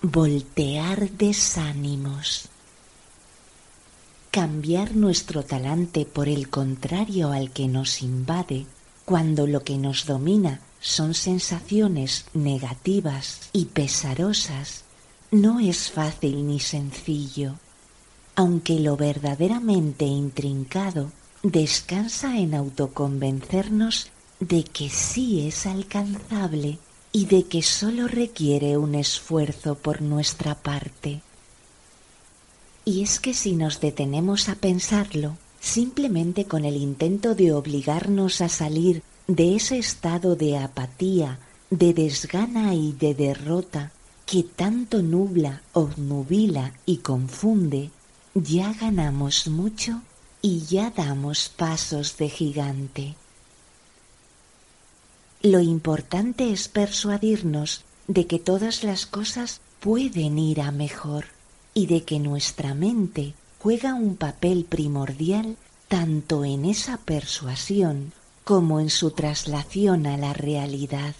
[0.00, 2.48] Voltear desánimos.
[4.30, 8.66] Cambiar nuestro talante por el contrario al que nos invade
[9.04, 14.84] cuando lo que nos domina son sensaciones negativas y pesarosas
[15.32, 17.56] no es fácil ni sencillo,
[18.36, 21.10] aunque lo verdaderamente intrincado
[21.42, 26.78] descansa en autoconvencernos de que sí es alcanzable
[27.18, 31.20] y de que sólo requiere un esfuerzo por nuestra parte.
[32.84, 38.48] Y es que si nos detenemos a pensarlo, simplemente con el intento de obligarnos a
[38.48, 43.90] salir de ese estado de apatía, de desgana y de derrota
[44.24, 47.90] que tanto nubla, obnubila y confunde,
[48.32, 50.02] ya ganamos mucho
[50.40, 53.16] y ya damos pasos de gigante.
[55.42, 61.26] Lo importante es persuadirnos de que todas las cosas pueden ir a mejor
[61.74, 68.90] y de que nuestra mente juega un papel primordial tanto en esa persuasión como en
[68.90, 71.14] su traslación a la realidad.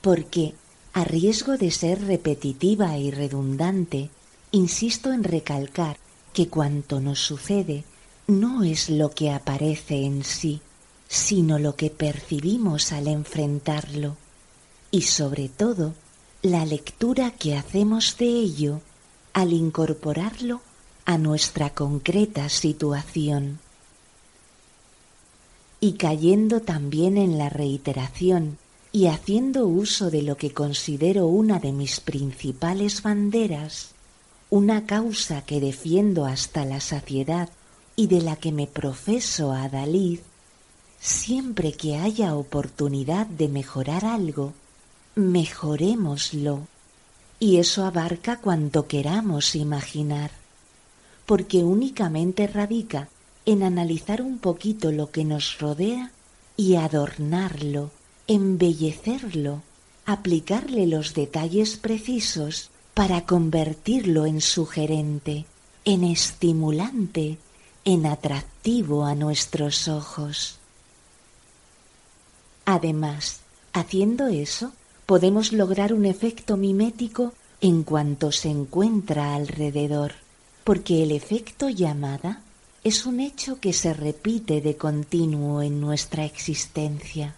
[0.00, 0.54] Porque,
[0.94, 4.08] a riesgo de ser repetitiva y redundante,
[4.52, 5.98] insisto en recalcar
[6.32, 7.84] que cuanto nos sucede
[8.26, 10.62] no es lo que aparece en sí,
[11.10, 14.16] sino lo que percibimos al enfrentarlo,
[14.92, 15.92] y sobre todo
[16.40, 18.80] la lectura que hacemos de ello
[19.32, 20.60] al incorporarlo
[21.04, 23.58] a nuestra concreta situación.
[25.80, 28.58] Y cayendo también en la reiteración
[28.92, 33.94] y haciendo uso de lo que considero una de mis principales banderas,
[34.48, 37.48] una causa que defiendo hasta la saciedad
[37.96, 40.20] y de la que me profeso a Dalí,
[41.00, 44.52] siempre que haya oportunidad de mejorar algo,
[45.14, 46.68] mejorémoslo.
[47.38, 50.30] Y eso abarca cuanto queramos imaginar,
[51.24, 53.08] porque únicamente radica
[53.46, 56.12] en analizar un poquito lo que nos rodea
[56.58, 57.90] y adornarlo,
[58.26, 59.62] embellecerlo,
[60.04, 65.46] aplicarle los detalles precisos para convertirlo en sugerente,
[65.86, 67.38] en estimulante,
[67.86, 70.59] en atractivo a nuestros ojos.
[72.72, 73.40] Además,
[73.72, 74.70] haciendo eso,
[75.04, 80.12] podemos lograr un efecto mimético en cuanto se encuentra alrededor,
[80.62, 82.42] porque el efecto llamada
[82.84, 87.34] es un hecho que se repite de continuo en nuestra existencia,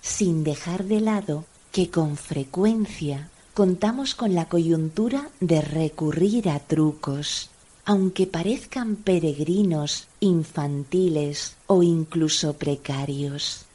[0.00, 7.50] sin dejar de lado que con frecuencia contamos con la coyuntura de recurrir a trucos,
[7.84, 13.66] aunque parezcan peregrinos, infantiles o incluso precarios.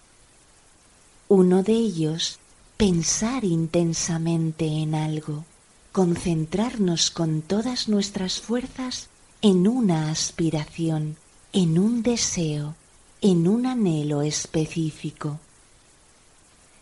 [1.27, 2.39] Uno de ellos,
[2.77, 5.45] pensar intensamente en algo,
[5.91, 9.07] concentrarnos con todas nuestras fuerzas
[9.41, 11.17] en una aspiración,
[11.53, 12.75] en un deseo,
[13.21, 15.39] en un anhelo específico.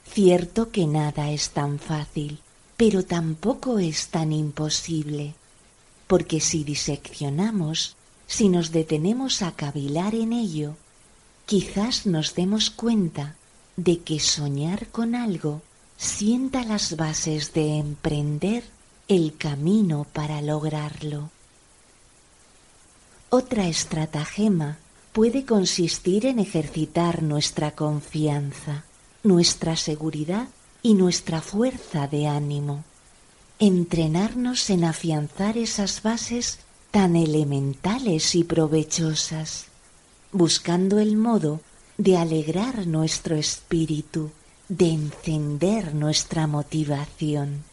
[0.06, 2.40] Cierto que nada es tan fácil,
[2.76, 5.36] pero tampoco es tan imposible,
[6.14, 7.96] porque si diseccionamos,
[8.28, 10.76] si nos detenemos a cavilar en ello,
[11.48, 13.34] quizás nos demos cuenta
[13.78, 15.64] de que soñar con algo
[15.98, 18.64] sienta las bases de emprender
[19.08, 21.32] el camino para lograrlo.
[23.32, 24.78] Otra estratagema
[25.14, 28.84] puede consistir en ejercitar nuestra confianza,
[29.24, 30.48] nuestra seguridad
[30.84, 32.84] y nuestra fuerza de ánimo,
[33.60, 36.60] entrenarnos en afianzar esas bases
[36.92, 39.66] tan elementales y provechosas,
[40.32, 41.62] buscando el modo
[41.98, 44.32] de alegrar nuestro espíritu,
[44.70, 47.64] de encender nuestra motivación.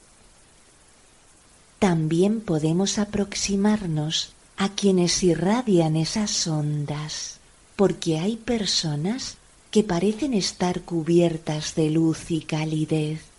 [1.79, 7.41] También podemos aproximarnos a quienes irradian esas ondas,
[7.77, 9.39] porque hay personas
[9.71, 13.30] que parecen estar cubiertas de luz y calidez,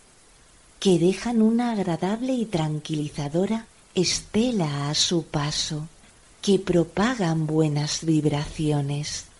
[0.82, 5.88] que dejan una agradable y tranquilizadora estela a su paso,
[6.42, 9.32] que propagan buenas vibraciones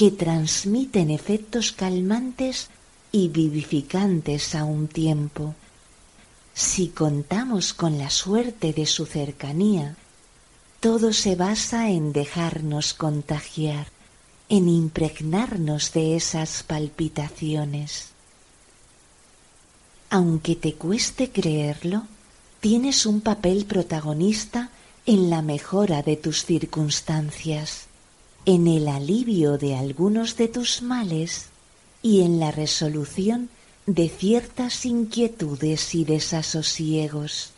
[0.00, 2.70] que transmiten efectos calmantes
[3.12, 5.54] y vivificantes a un tiempo.
[6.54, 9.96] Si contamos con la suerte de su cercanía,
[10.80, 13.88] todo se basa en dejarnos contagiar,
[14.48, 18.06] en impregnarnos de esas palpitaciones.
[20.12, 22.02] Aunque te cueste creerlo,
[22.58, 24.70] tienes un papel protagonista
[25.06, 27.86] en la mejora de tus circunstancias,
[28.44, 31.46] en el alivio de algunos de tus males
[32.02, 33.50] y en la resolución
[33.86, 37.52] de ciertas inquietudes y desasosiegos.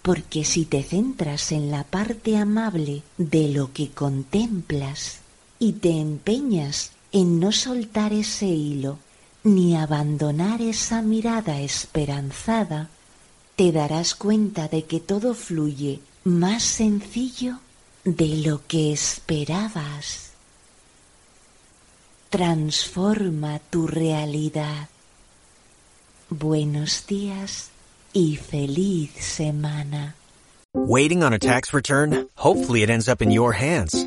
[0.00, 5.18] Porque si te centras en la parte amable de lo que contemplas
[5.58, 8.98] y te empeñas en no soltar ese hilo
[9.42, 12.88] ni abandonar esa mirada esperanzada,
[13.56, 17.58] te darás cuenta de que todo fluye más sencillo
[18.04, 20.30] de lo que esperabas.
[22.30, 24.88] Transforma tu realidad.
[26.28, 27.70] Buenos días
[28.12, 30.14] y feliz semana.
[30.72, 32.28] Waiting on a tax return?
[32.36, 34.06] Hopefully it ends up in your hands.